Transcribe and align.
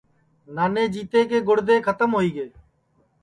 نانے 0.55 0.83
راجیئے 0.85 1.21
کے 1.29 1.37
گُردے 1.47 1.75
کھتم 1.85 2.09
ہوئی 2.15 2.29
گے 2.35 2.47